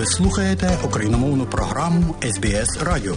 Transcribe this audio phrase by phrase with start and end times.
[0.00, 3.16] Ви слухаєте україномовну програму СБС Радіо.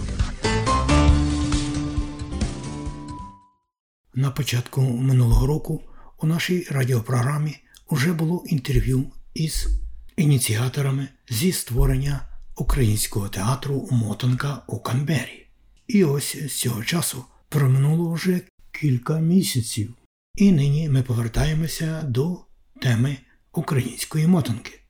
[4.14, 5.82] На початку минулого року
[6.22, 7.56] у нашій радіопрограмі
[7.90, 9.04] вже було інтерв'ю
[9.34, 9.68] із
[10.16, 12.20] ініціаторами зі створення
[12.56, 15.46] українського театру Мотанка у Канбері.
[15.86, 18.40] І ось з цього часу проминуло вже
[18.80, 19.94] кілька місяців.
[20.36, 22.38] І нині ми повертаємося до
[22.82, 23.16] теми
[23.52, 24.80] української мотанки.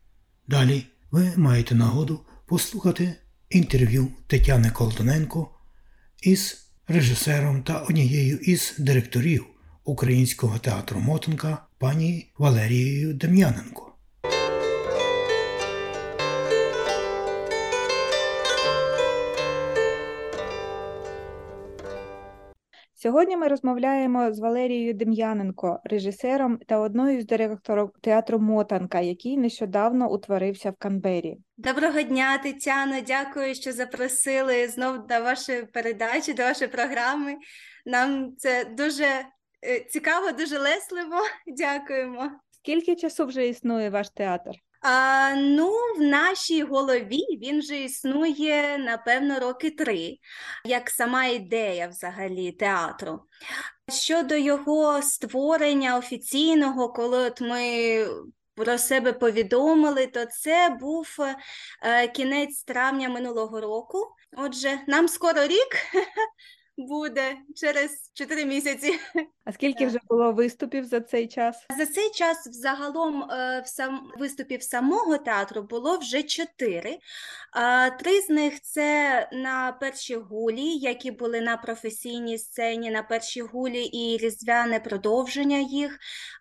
[0.49, 3.15] Далі ви маєте нагоду послухати
[3.51, 5.51] інтерв'ю Тетяни Колтоненко
[6.23, 9.47] із режисером та однією із директорів
[9.85, 13.94] Українського театру Мотанка пані Валерією Дем'яненко.
[23.05, 30.13] Сьогодні ми розмовляємо з Валерією Дем'яненко, режисером та одною з директорів театру Мотанка, який нещодавно
[30.13, 31.37] утворився в Канбері.
[31.57, 33.01] Доброго дня, Тетяно.
[33.07, 37.37] Дякую, що запросили знов до вашої передачі, до вашої програми.
[37.87, 41.17] Нам це дуже е, цікаво, дуже лесливо.
[41.47, 42.31] Дякуємо.
[42.51, 44.53] Скільки часу вже існує ваш театр?
[45.37, 50.19] Ну, в нашій голові він вже існує напевно роки три,
[50.65, 53.21] як сама ідея взагалі театру.
[53.89, 58.07] Щодо його створення офіційного, коли от ми
[58.55, 61.17] про себе повідомили, то це був
[61.83, 64.07] е, кінець травня минулого року.
[64.37, 65.77] Отже, нам скоро рік.
[66.87, 68.99] буде через 4 місяці.
[69.45, 71.67] А скільки вже було виступів за цей час?
[71.79, 76.99] За цей час взагалом е, в сам виступів самого театру було вже чотири.
[77.99, 83.85] Три з них це на першій гулі, які були на професійній сцені, на першій гулі
[83.85, 85.99] і різдвяне продовження їх.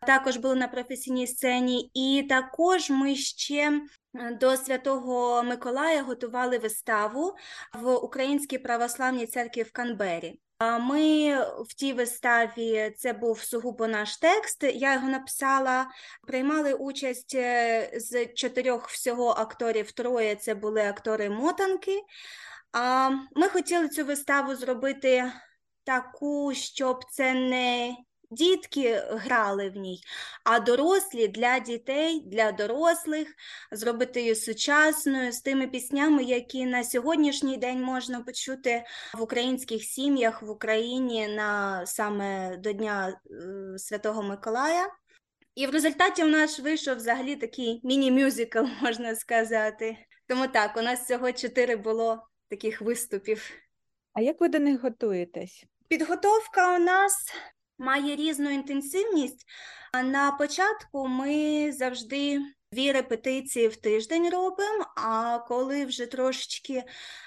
[0.08, 3.82] Також були на професійній сцені, і також ми ще
[4.14, 7.36] до Святого Миколая готували виставу
[7.74, 10.40] в Українській православній церкві в Канбері.
[10.80, 11.36] Ми
[11.70, 14.64] в тій виставі це був сугубо наш текст.
[14.64, 15.88] Я його написала,
[16.28, 19.92] приймали участь е, з чотирьох всього акторів.
[19.92, 22.02] Троє це були актори мотанки.
[23.36, 25.32] Ми хотіли цю виставу зробити
[25.84, 27.96] таку, щоб це не
[28.34, 30.02] дітки грали в ній,
[30.44, 33.28] а дорослі для дітей, для дорослих
[33.72, 38.84] зробити її сучасною з тими піснями, які на сьогоднішній день можна почути
[39.18, 44.88] в українських сім'ях в Україні на саме до Дня е, Святого Миколая.
[45.56, 49.98] І в результаті у нас вийшов взагалі такий міні-мюзикл, можна сказати.
[50.28, 53.52] Тому так, у нас всього чотири було таких виступів.
[54.14, 55.66] А як ви до них готуєтесь?
[55.88, 57.34] Підготовка у нас
[57.78, 59.46] має різну інтенсивність.
[60.04, 62.40] На початку ми завжди
[62.72, 66.84] дві репетиції в тиждень робимо, а коли вже трошечки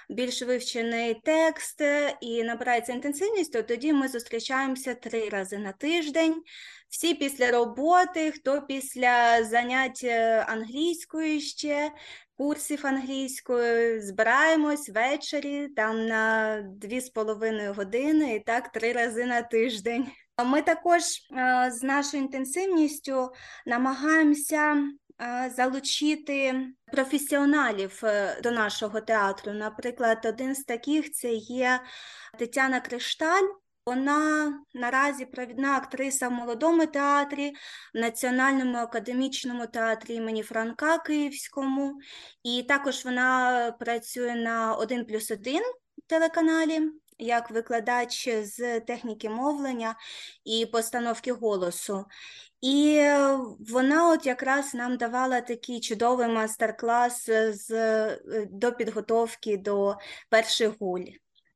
[0.09, 1.83] більш вивчений текст
[2.21, 6.43] і набирається інтенсивність, то тоді ми зустрічаємося три рази на тиждень.
[6.89, 11.93] Всі після роботи, хто після занять е, англійською ще,
[12.37, 19.43] курсів англійської, збираємось ввечері там на дві з половиною години і так три рази на
[19.43, 20.06] тиждень.
[20.45, 23.33] Ми також е, з нашою інтенсивністю
[23.67, 24.77] намагаємося
[25.23, 26.55] е, залучити
[26.93, 29.53] професіоналів е, до нашого театру.
[29.53, 31.81] Наприклад, один з таких це є
[32.39, 33.49] Тетяна Кришталь.
[33.87, 37.53] Вона наразі провідна актриса в молодому театрі,
[37.95, 41.99] в Національному академічному театрі імені Франка Київському,
[42.43, 45.63] і також вона працює на 1 плюс 1
[46.07, 46.81] телеканалі
[47.19, 49.94] як викладач з техніки мовлення
[50.44, 52.04] і постановки голосу.
[52.60, 53.09] І
[53.71, 57.71] вона от якраз нам давала такий чудовий мастер-клас з,
[58.50, 59.97] до підготовки до
[60.31, 61.06] перших гуль.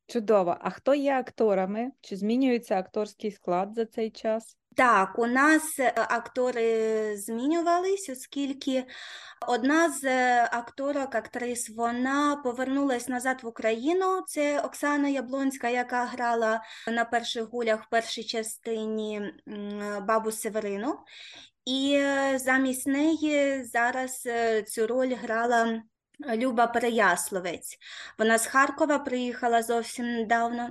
[0.06, 0.56] Чудово.
[0.60, 1.90] А хто є акторами?
[2.00, 4.59] Чи змінюється акторський склад за цей час?
[4.76, 8.84] Так, у нас е, актори змінювались, оскільки
[9.48, 14.22] одна з е, акторок, актрис, вона повернулась назад в Україну.
[14.26, 19.32] Це Оксана Яблонська, яка грала на перших гулях в першій частині
[20.02, 20.98] бабу Северину.
[21.64, 24.28] І е, замість неї зараз
[24.66, 25.82] цю роль грала.
[26.36, 27.78] Люба Переясловець.
[28.18, 30.68] Вона з Харкова приїхала зовсім недавно.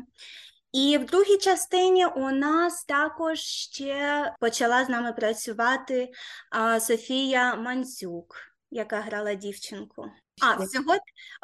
[0.72, 6.12] І в другій частині у нас також ще почала з нами працювати
[6.52, 8.36] а, Софія Мандзюк,
[8.72, 10.06] яка грала дівчинку.
[10.42, 10.96] А всього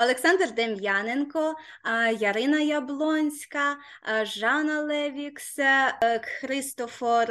[0.04, 1.56] Олександр Дем'яненко,
[2.20, 3.78] Ярина Яблонська,
[4.24, 7.28] Жанна Левікс, е, Христофор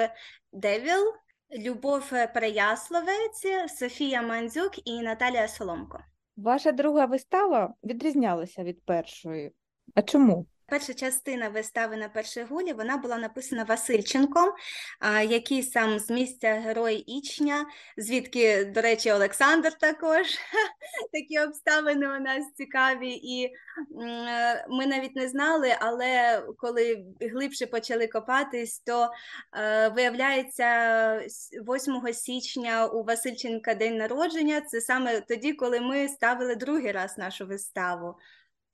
[0.52, 1.14] Девіл,
[1.58, 3.46] Любов Переясловець,
[3.78, 5.98] Софія Мандзюк і Наталія Соломко.
[6.36, 9.52] Ваша друга вистава відрізнялася від першої.
[9.94, 10.46] А чому?
[10.66, 14.52] Перша частина вистави на першій гулі вона була написана Васильченком,
[15.28, 17.66] який сам з місця Герой Ічня,
[17.96, 20.26] звідки, до речі, Олександр також.
[21.12, 23.50] Такі обставини у нас цікаві, і
[24.68, 29.10] ми навіть не знали, але коли глибше почали копатись, то
[29.56, 31.20] е, виявляється,
[31.68, 37.46] 8 січня у Васильченка день народження це саме тоді, коли ми ставили другий раз нашу
[37.46, 38.14] виставу.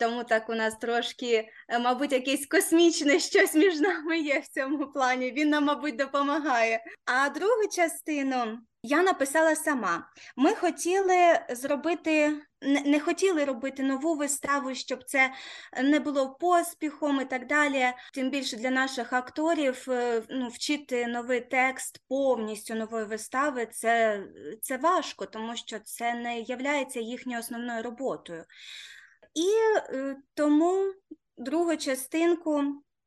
[0.00, 4.93] Тому так у нас трошки, е, мабуть, якесь космічне щось між нами є в цьому
[4.93, 5.31] плані.
[5.32, 6.85] Він нам, мабуть, допомагає.
[7.05, 10.11] А другу частину я написала сама.
[10.37, 15.32] Ми хотіли зробити, не хотіли робити нову виставу, щоб це
[15.82, 17.93] не було поспіхом і так далі.
[18.14, 24.23] Тим більше для наших акторів е, ну, вчити новий текст повністю нової вистави це,
[24.62, 28.44] це важко, тому що це не є їхньою основною роботою.
[29.35, 30.93] І е, тому
[31.37, 32.62] другу частинку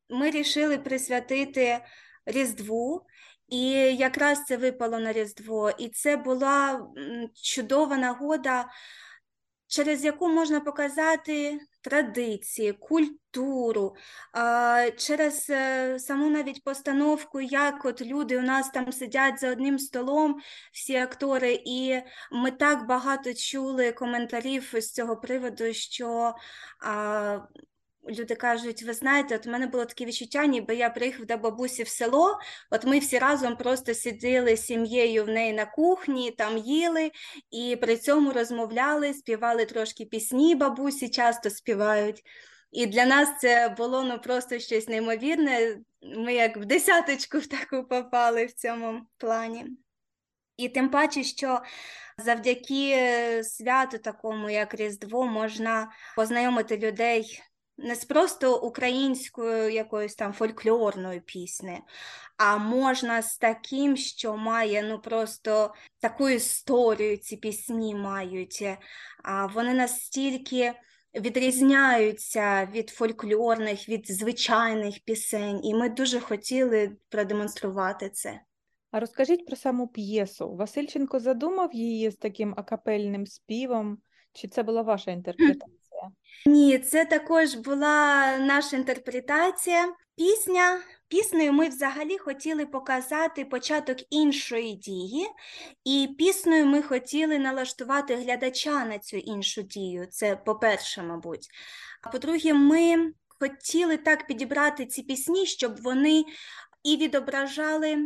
[0.08, 1.84] ми рішили присвятити
[2.26, 3.06] Різдву,
[3.48, 6.86] і якраз це випало на Різдво, і це була
[7.42, 8.66] чудова нагода,
[9.74, 13.96] через яку можна показати традиції, культуру,
[14.96, 20.40] через е, саму навіть постановку, як от люди у нас там сидять за одним столом,
[20.72, 22.00] всі актори, і
[22.32, 26.34] ми так багато чули коментарів з цього приводу, що
[28.08, 31.82] Люди кажуть, ви знаєте, от у мене було таке відчуття, ніби я приїхав до бабусі
[31.82, 32.38] в село.
[32.70, 37.10] От ми всі разом просто сиділи з сім'єю в неї на кухні, там їли
[37.50, 42.22] і при цьому розмовляли, співали трошки пісні, бабусі часто співають.
[42.72, 45.76] І для нас це було ну просто щось неймовірне.
[46.02, 49.66] Ми як в десяточку в таку попали в цьому плані.
[50.56, 51.60] І тим паче, що
[52.18, 57.42] завдяки святу, такому як Різдво, можна познайомити людей
[57.78, 61.78] не з просто українською якоюсь там фольклорною піснею,
[62.36, 68.64] а можна з таким, що має ну просто таку історію ці пісні мають.
[69.22, 70.72] А Вони настільки
[71.14, 78.40] відрізняються від фольклорних, від звичайних пісень, і ми дуже хотіли продемонструвати це.
[78.90, 80.54] А розкажіть про саму п'єсу.
[80.54, 83.98] Васильченко задумав її з таким акапельним співом,
[84.32, 85.83] чи це була ваша інтерпретація?
[86.46, 89.94] Ні, це також була наша інтерпретація.
[90.16, 90.80] Пісня.
[91.08, 95.26] Піснею ми взагалі хотіли показати початок іншої дії,
[95.84, 100.06] і піснею ми хотіли налаштувати глядача на цю іншу дію.
[100.06, 101.48] Це по-перше, мабуть.
[102.02, 106.24] А по-друге, ми хотіли так підібрати ці пісні, щоб вони
[106.82, 107.96] і відображали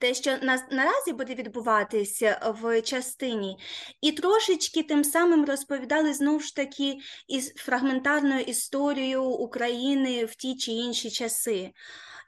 [0.00, 3.58] те, що на, наразі буде відбуватися в частині,
[4.00, 6.98] і трошечки тим самим розповідали знову ж таки
[7.28, 11.72] із фрагментарною історією України в ті чи інші часи.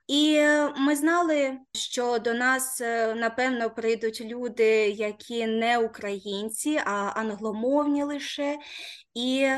[0.06, 0.40] І
[0.76, 8.58] ми знали, що до нас е, напевно прийдуть люди, які не українці, а англомовні лише,
[9.14, 9.48] і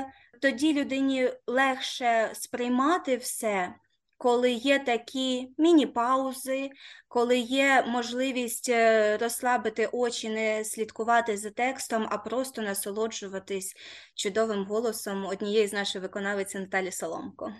[0.42, 3.74] тоді людині легше сприймати все
[4.22, 6.70] коли є такі міні-паузи,
[7.08, 13.74] коли є можливість е, розслабити очі, не слідкувати за текстом, а просто насолоджуватись
[14.14, 17.52] чудовим голосом однієї з наших виконавиць Наталі Соломко.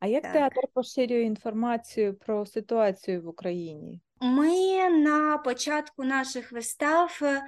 [0.00, 0.32] А як так.
[0.32, 4.00] театр поширює інформацію про ситуацію в Україні?
[4.20, 7.42] Ми на початку наших вистав е,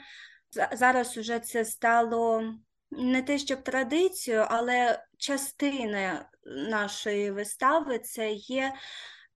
[0.72, 2.54] зараз уже це стало
[2.90, 8.72] не те, щоб традицію, але частина нашої вистави це є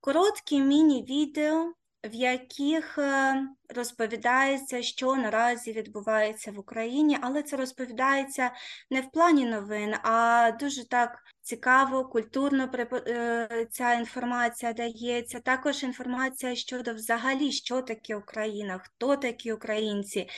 [0.00, 1.73] короткі міні-відео,
[2.04, 3.35] в яких е,
[3.75, 8.50] розповідається, що наразі відбувається в Україні, але це розповідається
[8.90, 15.40] не в плані новин, а дуже так цікаво, культурно е, ця інформація дається.
[15.40, 20.28] Також інформація щодо взагалі, що таке Україна, хто такі українці.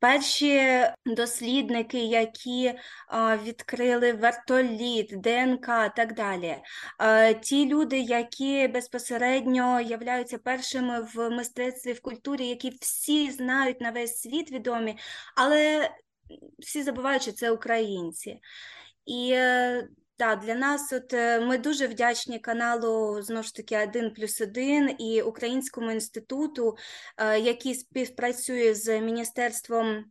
[0.00, 2.74] Перші дослідники, які
[3.44, 6.56] відкрили вертоліт, ДНК так далі.
[7.42, 14.20] Ті люди, які безпосередньо являються першими в мистецтві, в культурі, які всі знають на весь
[14.20, 14.98] світ відомі,
[15.36, 15.90] але
[16.58, 18.40] всі забувають, що це українці.
[19.06, 19.88] І е,
[20.18, 24.96] так, для нас от е, ми дуже вдячні каналу знову ж таки один плюс один
[24.98, 26.76] і Українському інституту,
[27.16, 30.04] е, який співпрацює з Міністерством.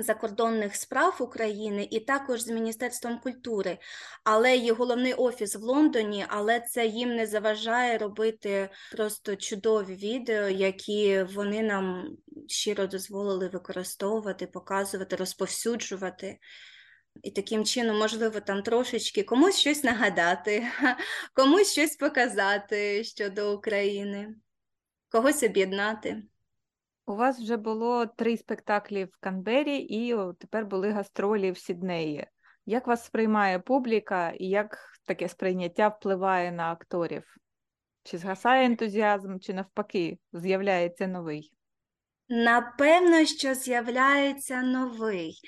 [0.00, 3.78] Закордонних справ України і також з Міністерством культури,
[4.24, 10.48] але є головний офіс в Лондоні, але це їм не заважає робити просто чудові відео,
[10.48, 12.16] які вони нам
[12.48, 16.38] щиро дозволили використовувати, показувати, розповсюджувати.
[17.22, 20.66] І таким чином, можливо, там трошечки комусь щось нагадати,
[21.34, 24.34] комусь щось показати щодо України,
[25.08, 26.22] когось об'єднати.
[27.06, 32.26] У вас вже було три спектаклі в Канбері, і тепер були гастролі в Сіднеї.
[32.66, 37.36] Як вас сприймає публіка і як таке сприйняття впливає на акторів?
[38.02, 41.52] Чи згасає ентузіазм, чи навпаки з'являється новий?
[42.28, 45.40] Напевно, що з'являється новий.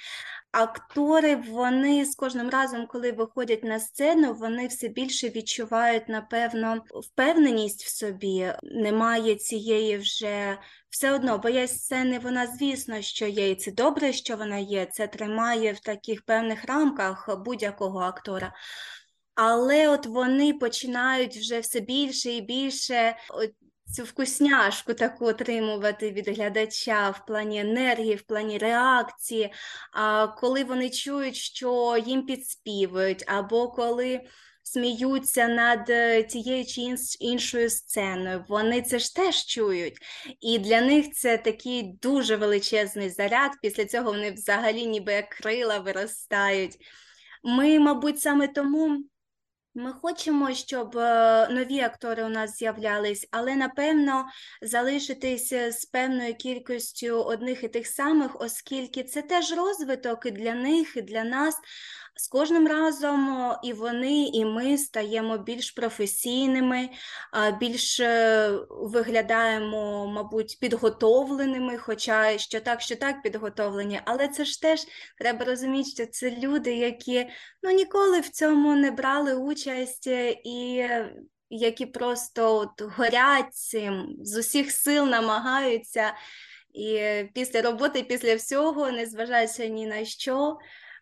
[0.53, 7.85] Актори, вони з кожним разом, коли виходять на сцену, вони все більше відчувають, напевно, впевненість
[7.85, 8.53] в собі.
[8.63, 10.59] Немає цієї вже
[10.91, 14.87] все одно, боязнь сцени, вона, звісно, що є, і це добре, що вона є.
[14.87, 18.53] Це тримає в таких певних рамках будь-якого актора.
[19.35, 23.17] Але от вони починають вже все більше і більше
[23.93, 29.53] цю вкусняшку таку отримувати від глядача в плані енергії, в плані реакції,
[29.93, 34.21] а коли вони чують, що їм підспівують, або коли
[34.63, 36.81] сміються над е, тією чи
[37.21, 39.99] іншою сценою, вони це ж теж чують.
[40.41, 43.51] І для них це такий дуже величезний заряд.
[43.63, 46.77] Після цього вони взагалі ніби як крила виростають.
[47.45, 49.05] Ми, мабуть, саме тому.
[49.75, 54.27] Ми хочемо, щоб е, нові актори у нас з'являлись, але напевно
[54.63, 60.97] залишитися з певною кількістю одних і тих самих, оскільки це теж розвиток і для них,
[60.97, 61.57] і для нас.
[62.15, 66.89] З кожним разом і вони, і ми стаємо більш професійними,
[67.61, 74.81] більш е, виглядаємо, мабуть, підготовленими, хоча що так, що так підготовлені, але це ж теж
[75.19, 77.31] треба розуміти, що це люди, які
[77.63, 80.89] ну, ніколи в цьому не брали участь е, і
[81.51, 86.15] які просто от горять цим, з усіх сил намагаються.
[86.73, 90.59] І е, після роботи, після всього, незважаючи ні на що,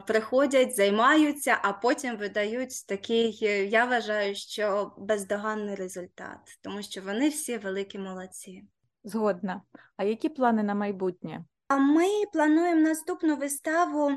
[0.07, 7.29] приходять, займаються, а потім видають такий, е, я вважаю, що бездоганний результат, тому що вони
[7.29, 8.65] всі великі молодці.
[9.05, 9.63] Згодна.
[9.97, 11.45] А які плани на майбутнє?
[11.69, 14.11] А ми плануємо наступну виставу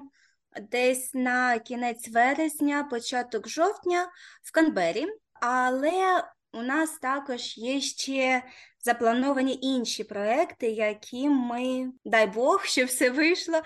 [0.61, 4.07] десь на кінець вересня, початок жовтня
[4.43, 5.07] в Канбері,
[5.41, 6.23] але
[6.53, 8.43] у нас також є ще
[8.79, 13.61] заплановані інші проекти, які ми, дай Бог, що все вийшло,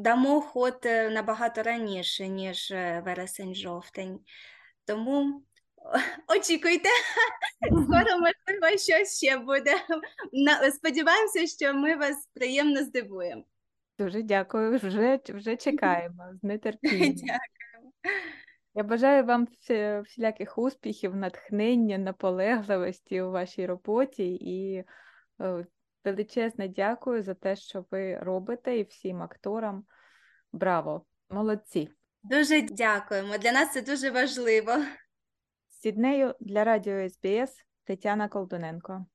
[0.00, 4.18] дамо ход е, набагато раніше, ніж е, вересень-жовтень.
[4.84, 5.42] Тому
[6.38, 6.88] очікуйте,
[7.66, 9.74] скоро, можливо, щось ще буде.
[10.72, 13.44] Сподіваємося, що ми вас приємно здивуємо.
[13.98, 14.78] Дуже дякую.
[14.78, 17.14] Вже, вже чекаємо з нетерпінням.
[17.14, 17.92] Дякую.
[18.78, 24.84] Я бажаю вам всі- всіляких успіхів, натхнення, наполегливості у вашій роботі і
[25.40, 25.66] е,
[26.04, 29.84] величезне дякую за те, що ви робите, і всім акторам.
[30.52, 31.04] Браво!
[31.30, 31.88] Молодці!
[32.22, 33.38] Дуже дякуємо.
[33.38, 34.72] Для нас це дуже важливо.
[35.68, 39.06] З Сіднею для радіо СБС Тетяна Колдуненко.